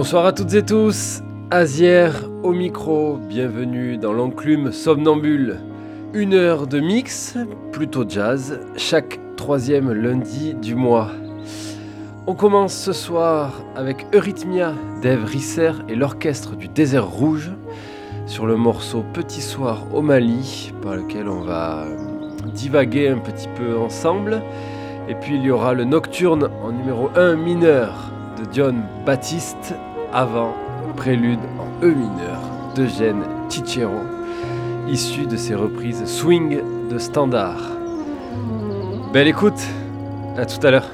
Bonsoir 0.00 0.24
à 0.24 0.32
toutes 0.32 0.54
et 0.54 0.64
tous, 0.64 1.20
Azière 1.50 2.30
au 2.42 2.52
micro, 2.52 3.18
bienvenue 3.18 3.98
dans 3.98 4.14
l'enclume 4.14 4.72
somnambule. 4.72 5.58
Une 6.14 6.32
heure 6.32 6.66
de 6.66 6.80
mix, 6.80 7.36
plutôt 7.70 8.08
jazz, 8.08 8.60
chaque 8.78 9.20
troisième 9.36 9.92
lundi 9.92 10.54
du 10.54 10.74
mois. 10.74 11.10
On 12.26 12.34
commence 12.34 12.72
ce 12.72 12.94
soir 12.94 13.62
avec 13.76 14.06
Eurythmia 14.14 14.72
d'Eve 15.02 15.26
Risser 15.26 15.72
et 15.86 15.94
l'orchestre 15.94 16.56
du 16.56 16.68
désert 16.68 17.06
rouge 17.06 17.50
sur 18.24 18.46
le 18.46 18.56
morceau 18.56 19.04
Petit 19.12 19.42
Soir 19.42 19.84
au 19.92 20.00
Mali, 20.00 20.72
par 20.80 20.96
lequel 20.96 21.28
on 21.28 21.42
va 21.42 21.84
divaguer 22.54 23.08
un 23.08 23.18
petit 23.18 23.48
peu 23.54 23.76
ensemble. 23.76 24.40
Et 25.10 25.14
puis 25.14 25.34
il 25.34 25.42
y 25.42 25.50
aura 25.50 25.74
le 25.74 25.84
Nocturne 25.84 26.48
en 26.64 26.72
numéro 26.72 27.10
1 27.16 27.36
mineur 27.36 28.10
de 28.38 28.46
John 28.50 28.82
Baptiste 29.04 29.74
avant 30.12 30.54
prélude 30.96 31.40
en 31.58 31.84
E 31.84 31.88
mineur 31.88 32.40
d'Eugène 32.74 33.22
Cicero, 33.48 34.00
issu 34.88 35.26
de 35.26 35.36
ses 35.36 35.54
reprises 35.54 36.04
swing 36.04 36.60
de 36.90 36.98
standard. 36.98 37.60
Belle 39.12 39.28
écoute, 39.28 39.60
à 40.36 40.46
tout 40.46 40.64
à 40.66 40.70
l'heure. 40.70 40.90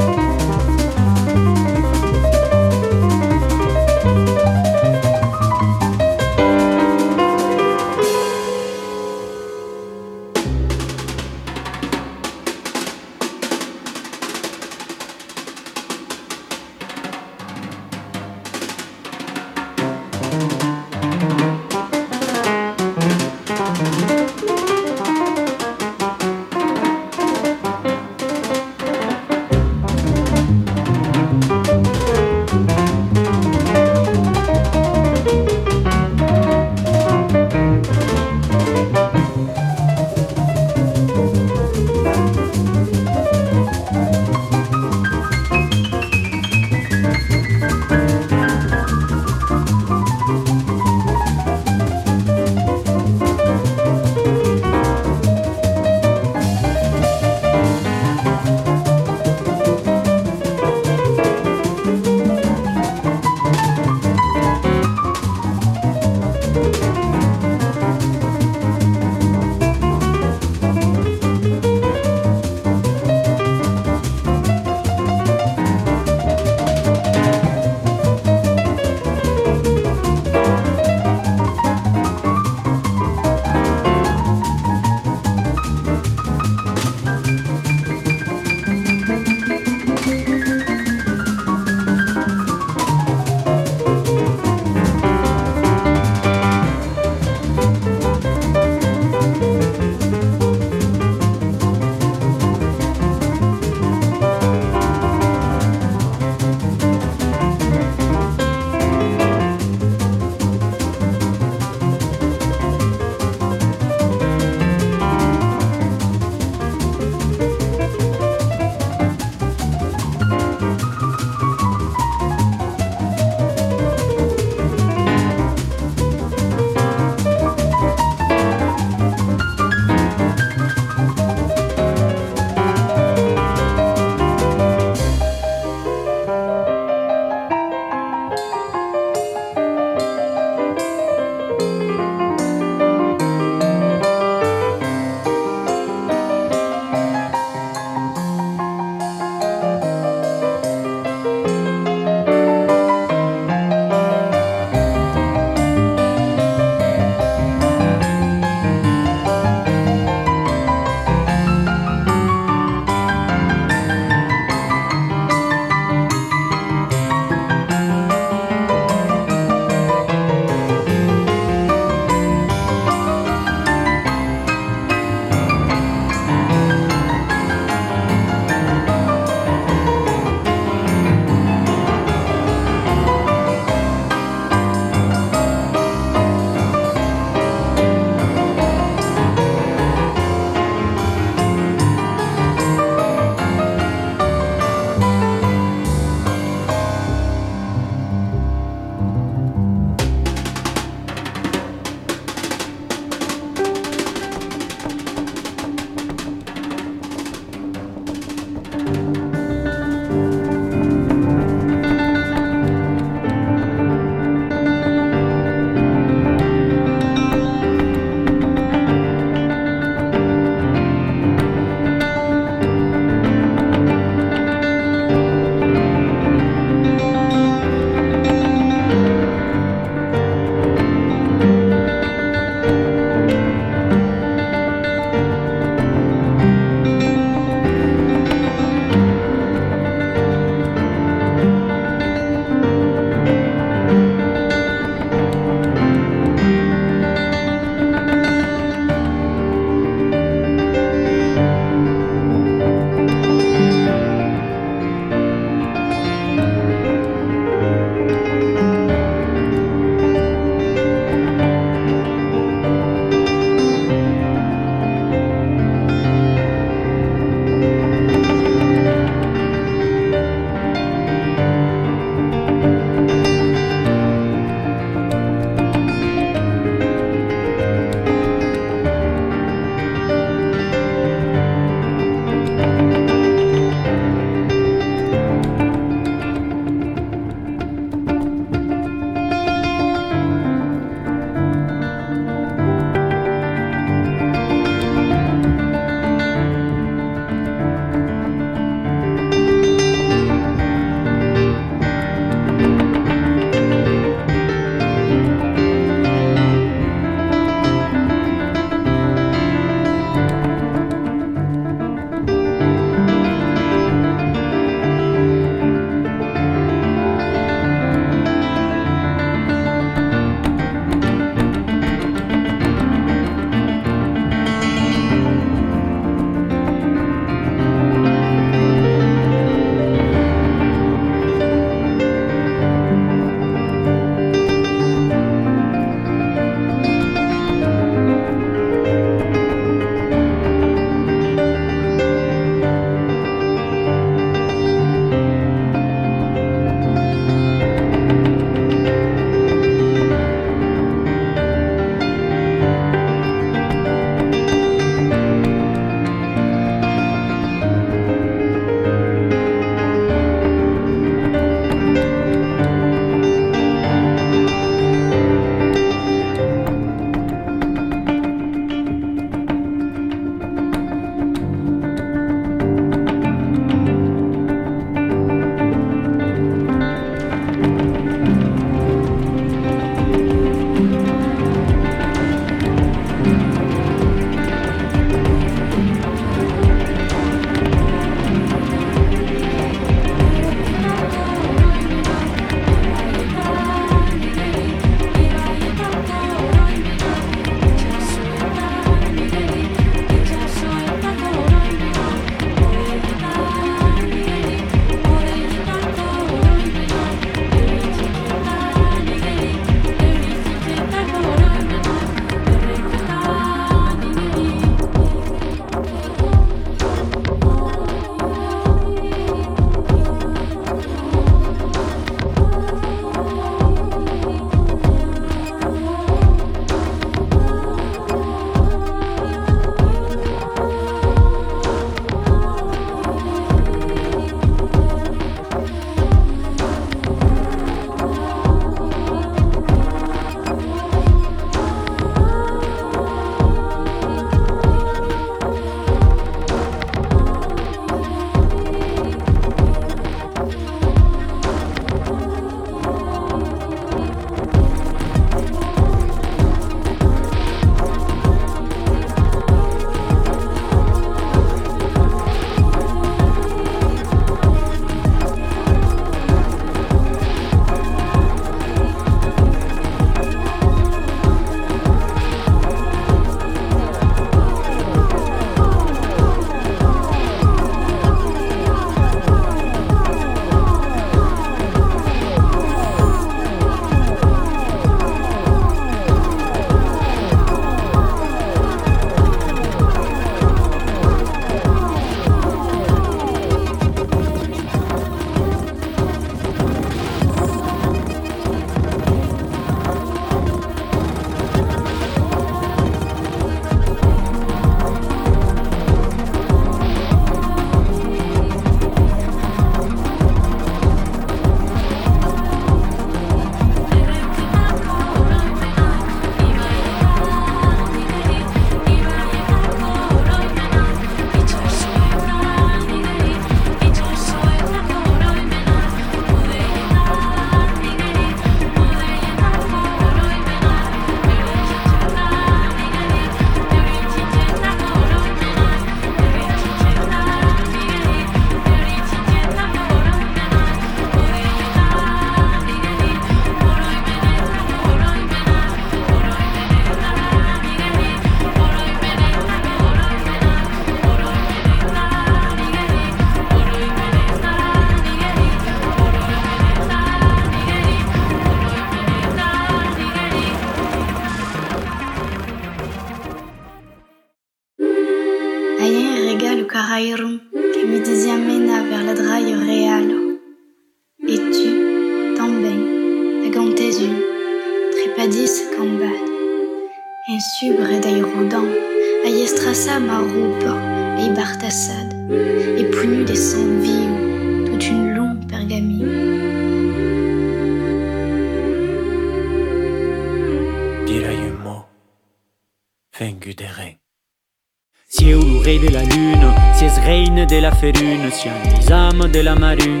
Les 598.42 598.92
âmes 598.92 599.28
de 599.28 599.40
la 599.40 599.54
marune, 599.54 600.00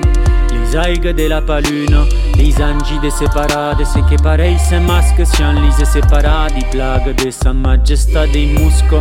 les 0.50 0.76
aigues 0.76 1.14
de 1.14 1.28
la 1.28 1.40
palune, 1.40 2.04
les 2.36 2.54
anges 2.60 3.00
de 3.00 3.08
séparades, 3.08 3.84
ce 3.84 4.00
que 4.00 4.20
pareil 4.20 4.58
se 4.58 4.74
masque, 4.74 5.24
si 5.24 5.42
les 5.42 5.84
séparades, 5.84 6.52
plague 6.72 7.14
de 7.14 7.30
sa 7.30 7.52
majesté 7.52 8.26
des 8.32 8.46
muscles. 8.46 9.00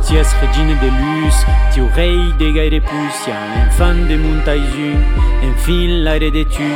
Si 0.00 0.16
es 0.16 0.32
regine 0.40 0.74
de 0.80 0.86
luz, 0.86 1.34
ti 1.74 1.82
oreille 1.82 2.32
de 2.38 2.50
gaire 2.50 2.80
poussière, 2.80 3.36
l'enfant 3.54 3.92
de 4.08 4.16
montaisu, 4.16 4.94
enfin 5.44 6.02
l'aire 6.02 6.32
de 6.32 6.44
tu, 6.44 6.72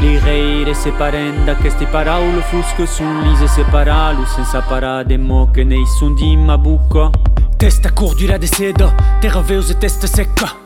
les 0.00 0.18
reire 0.18 0.74
separent 0.74 1.44
d'aqueste 1.46 1.86
paraulo 1.92 2.40
fusco 2.50 2.84
sun 2.84 3.22
lise 3.22 3.46
separalu 3.46 4.26
senza 4.34 4.60
parade 4.62 5.16
mo 5.16 5.48
che 5.52 5.62
nei 5.62 5.86
sun 5.98 6.16
di 6.16 6.36
mabucco. 6.36 7.12
Testa 7.56 7.92
cordura 7.92 8.38
de 8.38 8.48
cedo, 8.48 8.92
terra 9.20 9.40
veuse 9.40 9.78
testa 9.78 10.08
secca. 10.08 10.61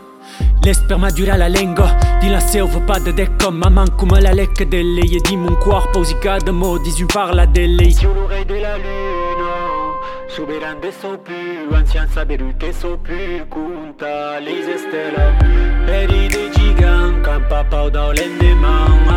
L'esperma 0.67 1.11
dura 1.11 1.37
la 1.37 1.47
lingua, 1.47 1.97
di 2.19 2.29
la 2.29 2.41
de 2.99 3.13
déco, 3.13 3.53
maman 3.53 3.95
come 3.95 4.21
la 4.21 4.33
lecca 4.33 4.65
delle, 4.65 5.03
e 5.03 5.21
di 5.21 5.37
mon 5.37 5.57
corpo 5.59 6.01
usicada 6.01 6.51
mo, 6.51 6.77
dis 6.79 6.99
un 6.99 7.07
parla 7.07 7.47
delle. 7.47 7.93
Sur 7.93 8.13
l'oreille 8.13 8.45
de 8.47 8.59
la 8.59 8.77
lune, 8.77 9.47
souverain 10.27 10.75
de 10.81 10.91
so 10.91 11.21
più, 11.23 11.73
ancien 11.73 12.09
saberu 12.09 12.53
che 12.57 12.73
so 12.73 12.99
più, 13.01 13.47
conta 13.49 14.41
les 14.41 14.67
stella. 14.77 15.37
Peri 15.87 16.27
de 16.27 16.51
gigant, 16.53 17.21
campa 17.23 17.63
pau 17.63 17.89
da 17.89 18.13
l'endemain, 18.13 19.16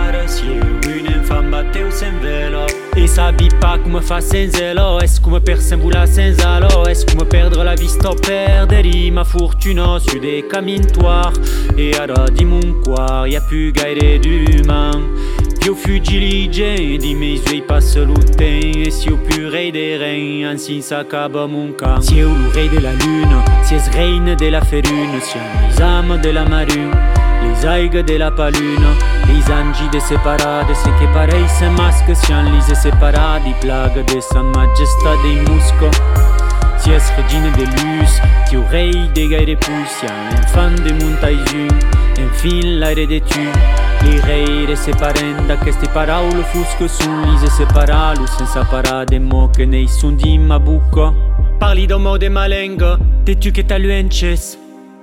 velo. 3.09 3.15
Et 3.15 3.15
ça 3.15 3.31
vit 3.31 3.49
pas 3.59 3.77
come 3.77 4.01
fa 4.01 4.21
senza 4.21 4.57
zelo, 4.57 4.99
est-ce 4.99 5.19
come 5.21 5.39
per 5.39 5.59
sembula 5.59 6.05
senza 6.05 6.55
alo, 6.55 6.85
est-ce 6.87 7.05
come 7.05 7.25
perdre 7.25 7.63
la 7.63 7.75
vista 7.75 8.09
perderi 8.13 9.11
ma 9.11 9.23
fortuna 9.23 9.99
su 9.99 10.19
des 10.19 10.45
cammintoires. 10.47 11.33
Et 11.77 11.95
ara 11.95 12.29
di 12.29 12.45
mon 12.45 12.81
cuore, 12.83 13.27
y 13.27 13.35
a 13.35 13.41
plus 13.41 13.71
gaire 13.71 14.19
d'humain. 14.19 14.91
Io 15.65 15.75
fugilige 15.75 16.97
di 16.97 17.15
me 17.15 17.37
suoi 17.37 17.61
passe 17.61 17.97
l'outin 17.97 18.61
Et 18.77 18.89
si 18.91 19.09
au 19.09 19.17
purée 19.17 19.71
des 19.71 19.97
reins 19.97 20.49
ainsi 20.49 20.81
s'accaba 20.81 21.47
mon 21.47 21.73
camp 21.73 21.99
Si 22.01 22.23
au 22.23 22.29
l'oreille 22.29 22.69
de 22.69 22.79
la 22.79 22.93
lune, 22.93 23.35
si 23.63 23.75
es 23.75 23.89
reine 23.91 24.35
de 24.35 24.47
la 24.47 24.61
ferune 24.61 25.19
Si 25.21 25.37
les 25.37 25.81
âmes 25.81 26.17
de 26.23 26.29
la 26.29 26.45
marune, 26.45 26.91
les 27.61 27.67
aigues 27.67 28.05
de 28.05 28.17
la 28.17 28.31
palune 28.31 28.87
Les 29.27 29.51
anges 29.51 29.89
de 29.91 29.99
séparades, 29.99 30.73
ce 30.73 30.89
que 30.89 31.13
pareil 31.13 31.47
se 31.47 31.65
masque 31.65 32.15
Si 32.15 32.33
en 32.33 32.43
lise 32.43 32.73
séparades, 32.75 33.53
plague 33.61 34.05
de 34.05 34.19
sa 34.19 34.41
majesté 34.41 35.09
des 35.23 35.51
muscles 35.51 35.89
si 36.81 36.91
es 36.91 37.11
regine 37.17 37.51
de 37.57 37.65
luz, 37.65 38.21
ti 38.47 38.55
oreille 38.55 39.09
de 39.13 39.27
gaire 39.27 39.57
poussière, 39.59 40.13
enfant 40.39 40.71
de 40.81 40.93
montaisu, 40.93 41.67
enfin 42.17 42.61
l'aire 42.63 43.05
de 43.05 43.19
tu, 43.19 43.49
li 44.05 44.17
reire 44.21 44.77
separen 44.77 45.45
d'aqueste 45.49 45.89
paraulo 45.93 46.41
fusco 46.53 46.87
sun 46.87 47.25
lise 47.25 47.51
separalu 47.57 48.25
senza 48.27 48.63
parade 48.63 49.19
mo 49.19 49.49
che 49.49 49.65
nei 49.65 49.87
sun 49.87 50.15
di 50.15 50.37
mabucco. 50.37 51.13
Parli 51.59 51.85
d'homo 51.85 52.17
de 52.17 52.29
malengo, 52.29 52.97
de 53.25 53.37
tu 53.37 53.51
che 53.51 53.65
taluences, 53.65 54.57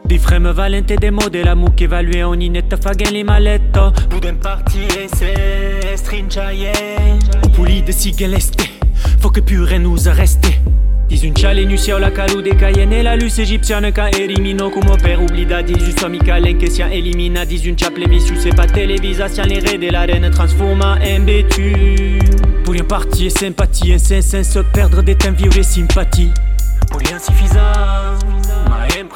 di 0.07 0.19
fremme 0.19 0.53
valente 0.53 0.95
de 0.95 1.11
mo 1.11 1.29
de 1.29 1.43
l'amour 1.43 1.75
qu'évalué 1.75 2.23
en 2.23 2.41
inetta 2.41 2.77
faguen 2.77 3.13
li 3.13 3.25
maletto, 3.25 3.93
Budem 4.09 4.39
parti 4.39 4.87
e 4.87 5.09
se 5.09 5.97
stringiaie, 5.97 6.73
puli 7.55 7.83
de 7.83 7.93
sigeleste, 7.93 8.69
faut 9.21 9.31
que 9.31 9.41
pure 9.41 9.79
nous 9.81 10.09
arrêter. 10.09 10.61
Dis 11.09 11.25
une 11.25 11.37
challenge 11.37 11.77
sia 11.77 11.99
la 11.99 12.11
calou 12.11 12.43
de 12.43 12.51
Cayenne 12.51 13.03
la 13.03 13.17
luce 13.17 13.39
égyptienne 13.39 13.93
quand 13.95 14.09
élimino 14.09 14.71
come 14.71 14.97
per 15.01 15.21
oblida 15.21 15.63
dis 15.63 15.79
juste 15.79 16.05
amica 16.05 16.41
que 16.41 16.69
sia 16.69 16.93
elimina 16.93 17.45
dis 17.45 17.65
une 17.65 17.79
chaple 17.79 18.09
vicious 18.09 18.35
c'est 18.41 18.55
pas 18.55 18.67
télévisation. 18.67 19.45
Les 19.45 19.61
raies 19.61 19.79
de 19.79 19.89
la 19.89 20.01
reine 20.01 20.29
transforma 20.31 20.99
en 21.01 21.21
bétu 21.21 22.19
Pour 22.65 22.75
rien 22.75 22.83
partir 22.83 23.31
sympathie 23.31 23.93
un 23.93 23.99
sens 23.99 24.43
se 24.43 24.59
perdre 24.59 25.03
des 25.03 25.15
temps 25.15 25.33
et 25.57 25.63
sympathie. 25.63 26.33
Pour 26.91 27.01
rien 27.01 27.19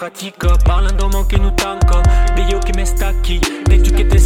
pratique 0.00 0.46
parlando 0.64 1.10
que 1.28 1.36
nous 1.36 1.50
tanco 1.50 2.00
de 2.34 2.50
yo 2.50 2.58
que 2.60 2.72
me 2.72 2.86
stacchi 2.86 3.38
de 3.38 3.76
tu 3.82 3.90
que 3.90 4.02
te 4.02 4.16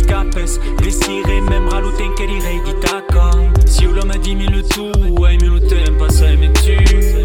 desire 0.80 1.42
même 1.50 1.68
raluten 1.68 2.14
direi 2.14 2.60
di 2.64 2.74
taco 2.80 3.34
Si 3.66 3.84
l'homme 3.84 4.16
dit 4.22 4.36
mille 4.36 4.62
tout 4.68 5.24
ai 5.26 5.36
mille 5.36 5.60
tempo 5.66 6.08
sai 6.08 6.36
me 6.36 6.52
tu 6.52 6.78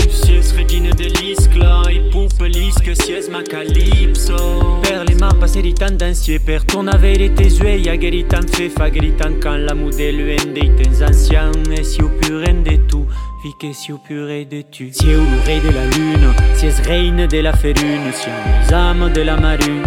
Si 0.10 0.34
es 0.34 0.52
regine 0.54 0.90
de 0.96 1.10
l'iscla 1.20 1.84
e 1.92 2.10
poupe 2.12 2.48
lisque 2.48 2.96
si 2.96 3.14
es 3.14 3.30
ma 3.30 3.44
calypso. 3.44 4.80
Per 4.82 5.04
les 5.06 5.16
mains 5.16 5.36
passées 5.40 5.62
di 5.62 5.74
tendancieux 5.74 6.40
per 6.40 6.66
ton 6.66 6.88
avere 6.88 7.30
tes 7.36 7.60
yeux 7.60 7.78
ya 7.86 7.98
gueritan 7.98 8.48
fe 8.48 8.70
fa 8.70 8.90
gueritan 8.90 9.40
quand 9.40 9.58
la 9.58 9.76
modèle 9.76 10.36
dei 10.56 10.72
tens 10.76 11.04
anciens 11.04 11.52
et 11.70 11.84
si 11.84 12.02
au 12.02 12.10
puren 12.10 12.64
de 12.64 12.79
si 13.74 13.94
au 13.94 13.98
purée 13.98 14.46
de 14.46 14.62
tu 14.62 14.92
Si 14.92 15.16
au 15.16 15.24
de 15.24 15.74
la 15.74 15.86
lune 15.86 16.34
Si 16.56 16.66
es 16.66 16.82
reine 16.86 17.28
de 17.28 17.40
la 17.40 17.54
ferune 17.54 18.12
Si 18.14 18.30
les 18.30 18.74
âmes 18.74 19.12
de 19.14 19.22
la 19.22 19.38
marune 19.38 19.84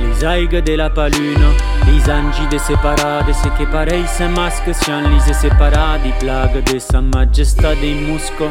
Les 0.00 0.24
aigues 0.24 0.62
de 0.64 0.74
la 0.74 0.90
palune. 0.90 1.46
Les 1.86 2.10
anges 2.10 2.48
de 2.50 2.58
séparades 2.58 3.32
Ce 3.32 3.48
que 3.56 3.70
pareil 3.70 4.06
se 4.06 4.24
masque 4.24 4.74
Si 4.74 4.90
en 4.90 5.08
lise 5.08 5.32
séparades 5.32 6.18
plague 6.18 6.64
de 6.72 6.78
sa 6.78 7.00
majesté 7.00 7.74
des 7.80 7.94
muscles 7.94 8.50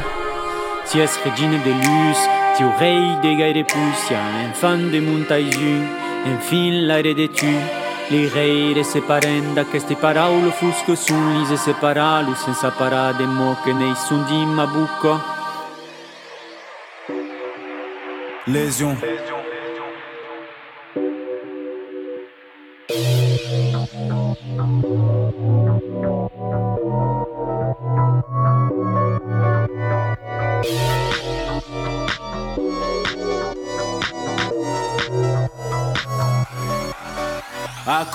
Si 0.86 0.99
es 0.99 1.10
regine 1.26 1.60
de 1.66 1.72
luz 1.72 2.18
Ti 2.56 2.64
oreille 2.64 3.18
de 3.24 3.38
gaire 3.38 3.66
poussière 3.68 4.20
Enfant 4.49 4.78
de 4.78 4.99
montaisu 4.99 5.82
Enfin 6.28 6.72
l'aire 6.72 7.14
de 7.16 7.28
tu 7.28 7.84
li 8.10 8.28
reire 8.30 8.84
separen 8.84 9.53
d'aqueste 9.56 9.95
paraulo 9.95 10.51
fusco 10.51 10.95
sun 10.95 11.24
lise 11.38 11.58
separalu 11.58 12.36
senza 12.36 12.70
parade 12.72 13.26
mo 13.26 13.56
che 13.64 13.74
nei 13.74 13.95
sun 13.95 14.26
di 14.26 14.45
mabucco 14.45 15.34
Lésion. 18.47 18.95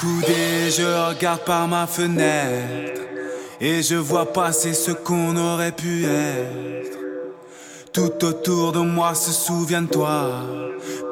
Je 0.03 1.09
regarde 1.09 1.41
par 1.45 1.69
ma 1.69 1.87
fenêtre 1.87 3.03
et 3.61 3.83
je 3.83 3.97
vois 3.97 4.33
passer 4.33 4.73
ce 4.73 4.93
qu'on 4.93 5.37
aurait 5.37 5.73
pu 5.73 6.07
être. 6.07 6.99
Tout 7.93 8.25
autour 8.25 8.73
de 8.73 8.79
moi 8.79 9.15
se 9.15 9.31
souvient 9.31 9.83
de 9.83 9.89
toi. 9.89 10.31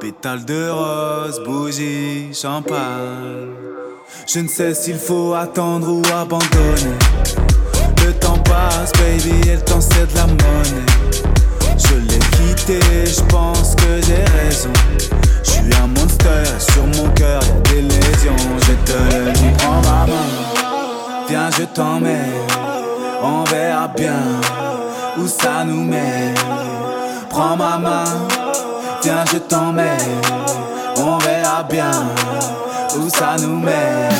Pétales 0.01 0.45
de 0.47 0.71
rose, 0.71 1.43
bougies, 1.45 2.33
champagne. 2.33 3.53
Je 4.27 4.39
ne 4.39 4.49
sais 4.49 4.73
s'il 4.73 4.99
faut 4.99 5.35
attendre 5.35 5.89
ou 5.93 6.03
abandonner. 6.15 6.99
Le 8.07 8.13
temps 8.15 8.39
passe, 8.39 8.93
baby, 8.93 9.51
et 9.51 9.57
le 9.57 9.61
temps 9.61 9.83
c'est 9.83 10.11
de 10.11 10.15
la 10.15 10.27
monnaie. 10.27 10.87
Je 11.77 11.95
l'ai 11.95 12.18
je 12.75 13.21
pense 13.29 13.75
que 13.75 14.01
j'ai 14.07 14.25
raison. 14.39 14.73
Je 15.43 15.51
suis 15.51 15.75
un 15.83 15.87
monster, 15.87 16.45
sur 16.59 16.87
mon 16.87 17.09
cœur 17.11 17.41
des 17.65 17.83
lésions. 17.83 18.37
Je 18.67 18.93
te 18.93 19.15
le 19.15 19.33
dis, 19.33 19.51
prends 19.59 19.81
ma 19.83 20.07
main. 20.07 21.27
Viens, 21.29 21.51
je 21.51 21.65
t'emmène. 21.65 22.33
On 23.23 23.45
verra 23.45 23.89
bien 23.89 24.21
où 25.19 25.27
ça 25.27 25.65
nous 25.65 25.85
mène. 25.85 26.35
Prends 27.31 27.57
ma 27.57 27.79
main, 27.79 28.05
viens, 29.03 29.25
je 29.33 29.39
t'emmène. 29.39 30.21
On 30.97 31.19
verra 31.19 31.63
bien 31.63 31.91
où 32.99 33.09
ça 33.09 33.37
nous 33.41 33.59
mène. 33.59 34.13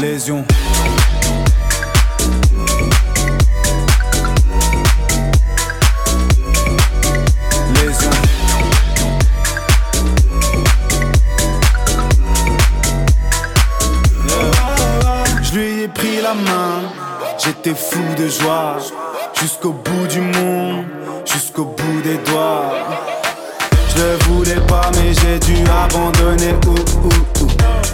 Lésion. 0.00 0.44
J'étais 17.64 17.78
fou 17.78 18.02
de 18.18 18.26
joie, 18.26 18.76
jusqu'au 19.40 19.72
bout 19.72 20.06
du 20.08 20.20
monde, 20.20 20.84
jusqu'au 21.24 21.64
bout 21.64 22.02
des 22.02 22.16
doigts. 22.28 22.72
Je 23.94 24.24
voulais 24.24 24.60
pas, 24.66 24.90
mais 24.94 25.12
j'ai 25.14 25.38
dû 25.38 25.62
abandonner. 25.70 26.54
Ouh, 26.66 27.06
ouh, 27.06 27.44
ouh. 27.44 27.48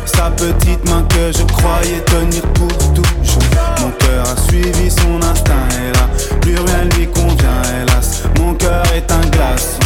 Sa 0.06 0.30
petite 0.30 0.88
main 0.88 1.02
que 1.10 1.32
je 1.36 1.42
croyais 1.44 2.00
tenir 2.06 2.42
pour 2.54 2.78
toujours. 2.94 3.42
Mon 3.80 3.90
cœur 3.90 4.24
a 4.24 4.40
suivi 4.48 4.90
son 4.90 5.20
instinct, 5.22 5.68
et 5.82 5.92
là, 5.92 6.08
plus 6.40 6.56
rien 6.56 6.84
lui 6.96 7.06
convient, 7.08 7.62
hélas. 7.82 8.22
Mon 8.38 8.54
cœur 8.54 8.82
est 8.94 9.12
un 9.12 9.28
glaçon. 9.28 9.80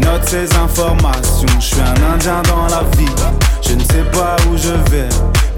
Note 0.00 0.28
ces 0.28 0.54
informations, 0.56 1.46
je 1.60 1.64
suis 1.64 1.80
un 1.80 2.12
indien 2.12 2.42
dans 2.42 2.66
la 2.66 2.82
vie. 2.98 3.14
Je 3.66 3.72
ne 3.72 3.80
sais 3.80 4.04
pas 4.12 4.36
où 4.50 4.56
je 4.58 4.74
vais, 4.90 5.08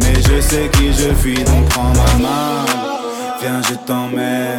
mais 0.00 0.14
je 0.14 0.40
sais 0.40 0.70
qui 0.72 0.92
je 0.92 1.12
fuis, 1.14 1.42
donc 1.44 1.68
prends 1.68 1.92
ma 1.94 2.22
main. 2.22 2.64
Viens, 3.40 3.60
je 3.68 3.74
t'emmène, 3.74 4.58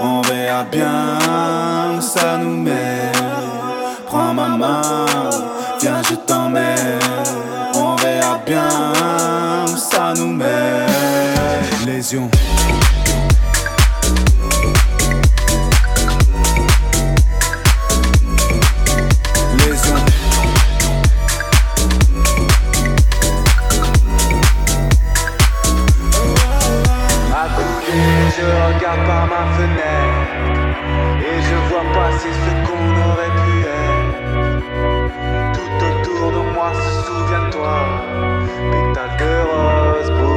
on 0.00 0.20
verra 0.22 0.64
bien 0.64 2.00
ça 2.00 2.38
nous 2.38 2.56
mène. 2.56 3.12
Prends 4.06 4.34
ma 4.34 4.48
main, 4.48 4.82
viens, 5.80 6.02
je 6.08 6.14
t'emmène, 6.14 6.98
on 7.74 7.96
verra 7.96 8.38
bien 8.46 8.68
ça 9.76 10.12
nous 10.16 10.32
mène. 10.32 10.88
Lésion. 11.86 12.28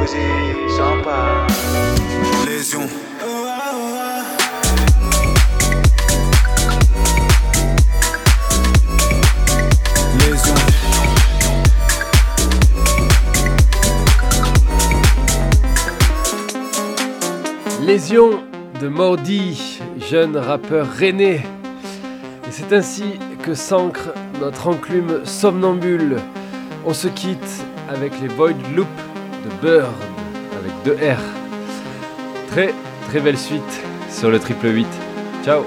Lésion. 0.06 0.14
Lésion. 2.46 2.80
Lésion 17.82 18.30
de 18.80 18.86
Mordi, 18.86 19.80
jeune 19.98 20.36
rappeur 20.36 20.88
rennais. 20.88 21.34
Et 21.34 22.52
c'est 22.52 22.72
ainsi 22.72 23.18
que 23.42 23.54
s'ancre 23.54 24.10
notre 24.40 24.68
enclume 24.68 25.24
somnambule. 25.24 26.18
On 26.84 26.94
se 26.94 27.08
quitte 27.08 27.64
avec 27.88 28.12
les 28.20 28.28
Void 28.28 28.54
Loop 28.76 28.86
de 29.46 29.66
Bird 29.66 29.92
avec 30.58 30.72
deux 30.84 30.94
R. 30.94 31.20
Très 32.50 32.74
très 33.08 33.20
belle 33.20 33.38
suite 33.38 33.62
sur 34.10 34.30
le 34.30 34.38
triple 34.38 34.68
8. 34.68 34.86
Ciao 35.44 35.62